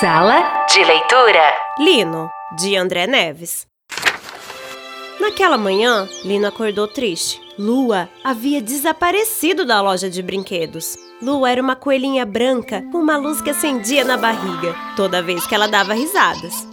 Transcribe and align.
Sala 0.00 0.66
de 0.72 0.84
leitura. 0.84 1.54
Lino, 1.78 2.28
de 2.56 2.76
André 2.76 3.06
Neves. 3.06 3.66
Naquela 5.20 5.56
manhã, 5.56 6.08
Lino 6.24 6.46
acordou 6.46 6.88
triste. 6.88 7.40
Lua 7.58 8.08
havia 8.24 8.60
desaparecido 8.60 9.64
da 9.64 9.80
loja 9.80 10.10
de 10.10 10.22
brinquedos. 10.22 10.96
Lua 11.22 11.50
era 11.50 11.62
uma 11.62 11.76
coelhinha 11.76 12.24
branca 12.24 12.82
com 12.90 12.98
uma 12.98 13.16
luz 13.16 13.40
que 13.40 13.50
acendia 13.50 14.04
na 14.04 14.16
barriga 14.16 14.74
toda 14.96 15.22
vez 15.22 15.46
que 15.46 15.54
ela 15.54 15.68
dava 15.68 15.94
risadas. 15.94 16.66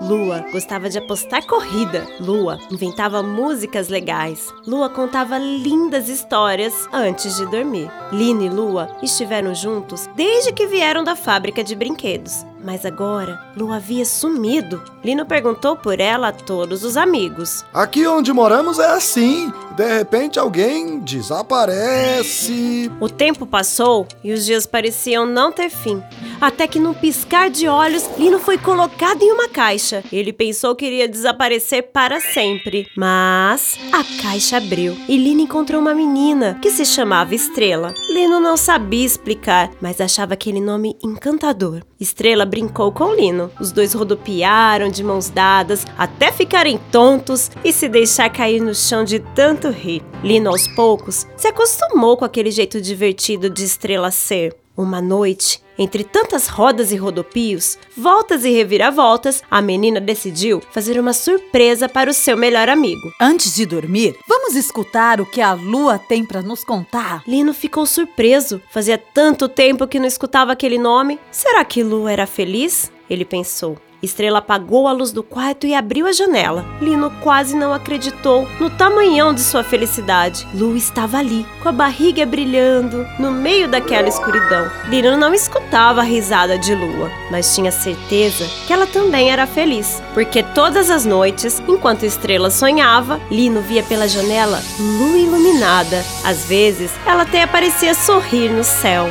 Lua 0.00 0.46
gostava 0.50 0.88
de 0.88 0.96
apostar 0.96 1.46
corrida. 1.46 2.06
Lua 2.18 2.58
inventava 2.70 3.22
músicas 3.22 3.88
legais. 3.88 4.48
Lua 4.66 4.88
contava 4.88 5.36
lindas 5.36 6.08
histórias 6.08 6.88
antes 6.90 7.36
de 7.36 7.44
dormir. 7.50 7.90
Lina 8.10 8.44
e 8.44 8.48
Lua 8.48 8.88
estiveram 9.02 9.54
juntos 9.54 10.08
desde 10.16 10.52
que 10.54 10.66
vieram 10.66 11.04
da 11.04 11.14
fábrica 11.14 11.62
de 11.62 11.74
brinquedos. 11.74 12.46
Mas 12.62 12.84
agora, 12.84 13.40
Lua 13.56 13.76
havia 13.76 14.04
sumido. 14.04 14.82
Lino 15.02 15.24
perguntou 15.24 15.76
por 15.76 15.98
ela 15.98 16.28
a 16.28 16.32
todos 16.32 16.84
os 16.84 16.96
amigos. 16.96 17.64
Aqui 17.72 18.06
onde 18.06 18.32
moramos 18.32 18.78
é 18.78 18.86
assim. 18.86 19.52
De 19.76 19.86
repente 19.98 20.38
alguém 20.38 21.00
desaparece. 21.00 22.90
O 23.00 23.08
tempo 23.08 23.46
passou 23.46 24.06
e 24.22 24.32
os 24.32 24.44
dias 24.44 24.66
pareciam 24.66 25.24
não 25.24 25.50
ter 25.50 25.70
fim. 25.70 26.02
Até 26.40 26.66
que 26.66 26.78
num 26.78 26.92
piscar 26.92 27.48
de 27.48 27.66
olhos, 27.66 28.08
Lino 28.18 28.38
foi 28.38 28.58
colocado 28.58 29.22
em 29.22 29.32
uma 29.32 29.48
caixa. 29.48 30.04
Ele 30.12 30.32
pensou 30.32 30.74
que 30.74 30.84
iria 30.84 31.08
desaparecer 31.08 31.84
para 31.84 32.20
sempre. 32.20 32.88
Mas 32.96 33.78
a 33.92 34.04
caixa 34.22 34.58
abriu 34.58 34.96
e 35.08 35.16
Lino 35.16 35.40
encontrou 35.40 35.80
uma 35.80 35.94
menina 35.94 36.58
que 36.60 36.70
se 36.70 36.84
chamava 36.84 37.34
Estrela. 37.34 37.94
Lino 38.10 38.38
não 38.38 38.56
sabia 38.56 39.06
explicar, 39.06 39.70
mas 39.80 40.00
achava 40.00 40.34
aquele 40.34 40.60
nome 40.60 40.96
encantador. 41.02 41.82
Estrela 41.98 42.44
brincou 42.50 42.90
com 42.90 43.14
Lino. 43.14 43.50
Os 43.60 43.70
dois 43.70 43.94
rodopiaram 43.94 44.90
de 44.90 45.04
mãos 45.04 45.30
dadas 45.30 45.86
até 45.96 46.32
ficarem 46.32 46.78
tontos 46.90 47.50
e 47.64 47.72
se 47.72 47.88
deixar 47.88 48.28
cair 48.28 48.60
no 48.60 48.74
chão 48.74 49.04
de 49.04 49.20
tanto 49.20 49.70
rir. 49.70 50.02
Lino, 50.22 50.50
aos 50.50 50.66
poucos, 50.68 51.26
se 51.36 51.46
acostumou 51.46 52.16
com 52.16 52.24
aquele 52.24 52.50
jeito 52.50 52.80
divertido 52.80 53.48
de 53.48 53.64
Estrela 53.64 54.10
ser. 54.10 54.54
Uma 54.76 55.00
noite, 55.00 55.62
entre 55.80 56.04
tantas 56.04 56.46
rodas 56.46 56.92
e 56.92 56.96
rodopios, 56.96 57.78
voltas 57.96 58.44
e 58.44 58.50
reviravoltas, 58.50 59.42
a 59.50 59.62
menina 59.62 59.98
decidiu 59.98 60.62
fazer 60.70 61.00
uma 61.00 61.14
surpresa 61.14 61.88
para 61.88 62.10
o 62.10 62.14
seu 62.14 62.36
melhor 62.36 62.68
amigo. 62.68 63.10
Antes 63.18 63.56
de 63.56 63.64
dormir, 63.64 64.16
vamos 64.28 64.54
escutar 64.54 65.22
o 65.22 65.26
que 65.26 65.40
a 65.40 65.54
lua 65.54 65.98
tem 65.98 66.22
para 66.24 66.42
nos 66.42 66.62
contar. 66.62 67.22
Lino 67.26 67.54
ficou 67.54 67.86
surpreso. 67.86 68.60
Fazia 68.70 68.98
tanto 68.98 69.48
tempo 69.48 69.88
que 69.88 69.98
não 69.98 70.06
escutava 70.06 70.52
aquele 70.52 70.78
nome. 70.78 71.18
Será 71.30 71.64
que 71.64 71.82
Lua 71.82 72.12
era 72.12 72.26
feliz? 72.26 72.92
Ele 73.08 73.24
pensou. 73.24 73.78
Estrela 74.02 74.38
apagou 74.38 74.88
a 74.88 74.92
luz 74.92 75.12
do 75.12 75.22
quarto 75.22 75.66
e 75.66 75.74
abriu 75.74 76.06
a 76.06 76.12
janela. 76.12 76.64
Lino 76.80 77.10
quase 77.22 77.54
não 77.54 77.72
acreditou 77.72 78.48
no 78.58 78.70
tamanhão 78.70 79.34
de 79.34 79.40
sua 79.40 79.62
felicidade. 79.62 80.46
Lu 80.54 80.76
estava 80.76 81.18
ali, 81.18 81.46
com 81.62 81.68
a 81.68 81.72
barriga 81.72 82.24
brilhando, 82.24 83.06
no 83.18 83.30
meio 83.30 83.68
daquela 83.68 84.08
escuridão. 84.08 84.70
Lino 84.88 85.16
não 85.16 85.34
escutava 85.34 86.00
a 86.00 86.04
risada 86.04 86.58
de 86.58 86.74
Lua, 86.74 87.10
mas 87.30 87.54
tinha 87.54 87.70
certeza 87.70 88.44
que 88.66 88.72
ela 88.72 88.86
também 88.86 89.30
era 89.30 89.46
feliz, 89.46 90.02
porque 90.14 90.42
todas 90.42 90.90
as 90.90 91.04
noites, 91.04 91.60
enquanto 91.68 92.04
Estrela 92.04 92.50
sonhava, 92.50 93.20
Lino 93.30 93.60
via 93.60 93.82
pela 93.82 94.08
janela 94.08 94.62
lua 94.78 95.18
iluminada. 95.18 96.02
Às 96.24 96.44
vezes, 96.46 96.90
ela 97.06 97.22
até 97.22 97.46
parecia 97.46 97.94
sorrir 97.94 98.50
no 98.50 98.64
céu. 98.64 99.08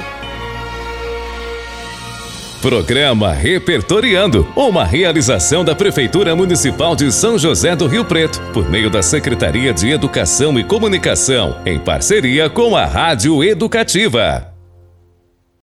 Programa 2.62 3.32
Repertoriando, 3.32 4.46
uma 4.54 4.84
realização 4.84 5.64
da 5.64 5.74
Prefeitura 5.74 6.36
Municipal 6.36 6.94
de 6.94 7.10
São 7.10 7.38
José 7.38 7.74
do 7.74 7.88
Rio 7.88 8.04
Preto, 8.04 8.42
por 8.54 8.70
meio 8.70 8.90
da 8.90 9.02
Secretaria 9.02 9.74
de 9.74 9.90
Educação 9.90 10.60
e 10.60 10.64
Comunicação, 10.64 11.56
em 11.66 11.80
parceria 11.80 12.50
com 12.50 12.76
a 12.76 12.86
Rádio 12.86 13.42
Educativa. 13.42 14.59